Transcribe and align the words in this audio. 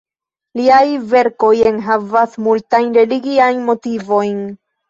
Liaj 0.59 0.87
verkoj 1.11 1.51
enhavas 1.71 2.39
multajn 2.47 2.91
religiajn 3.01 3.63
motivojn. 3.71 4.45